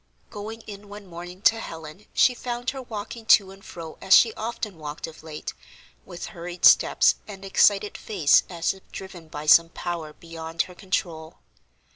[0.31, 4.33] Going in one morning to Helen she found her walking to and fro as she
[4.33, 5.53] often walked of late,
[6.07, 11.35] with hurried steps and excited face as if driven by some power beyond her control.